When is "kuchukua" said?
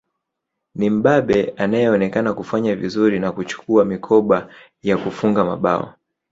3.31-3.85